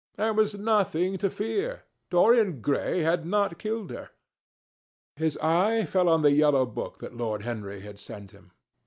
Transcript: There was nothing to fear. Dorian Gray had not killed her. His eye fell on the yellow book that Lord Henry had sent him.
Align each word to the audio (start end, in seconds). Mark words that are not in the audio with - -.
There 0.15 0.33
was 0.33 0.55
nothing 0.57 1.19
to 1.19 1.29
fear. 1.29 1.83
Dorian 2.09 2.59
Gray 2.59 3.03
had 3.03 3.23
not 3.23 3.59
killed 3.59 3.91
her. 3.91 4.09
His 5.15 5.37
eye 5.37 5.85
fell 5.85 6.09
on 6.09 6.23
the 6.23 6.31
yellow 6.31 6.65
book 6.65 6.97
that 7.01 7.15
Lord 7.15 7.43
Henry 7.43 7.81
had 7.81 7.99
sent 7.99 8.31
him. 8.31 8.49